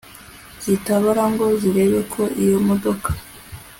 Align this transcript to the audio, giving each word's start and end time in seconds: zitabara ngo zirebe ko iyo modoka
zitabara 0.63 1.23
ngo 1.31 1.45
zirebe 1.59 1.99
ko 2.13 2.21
iyo 2.43 2.57
modoka 2.67 3.09